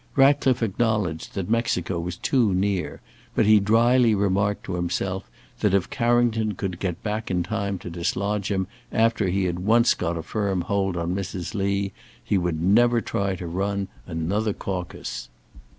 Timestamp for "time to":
7.43-7.89